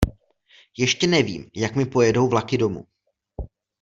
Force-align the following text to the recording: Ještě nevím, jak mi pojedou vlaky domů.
Ještě 0.77 1.07
nevím, 1.07 1.51
jak 1.55 1.75
mi 1.75 1.85
pojedou 1.85 2.27
vlaky 2.29 2.57
domů. 2.57 2.87